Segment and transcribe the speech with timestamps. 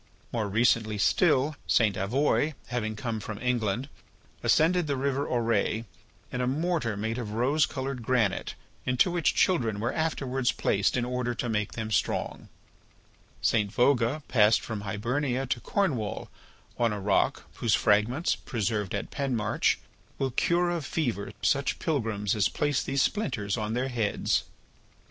[0.31, 1.95] More recently still, St.
[1.95, 3.87] Avoye having come from England,
[4.41, 5.85] ascended the river Auray
[6.31, 11.05] in a mortar made of rose coloured granite into which children were afterwards placed in
[11.05, 12.49] order to make them strong;
[13.43, 13.71] St.
[13.71, 16.31] Vouga passed from Hibernia to Cornwall
[16.79, 19.77] on a rock whose fragments, preserved at Penmarch,
[20.17, 24.45] will cure of fever such pilgrims as place these splinters on their heads.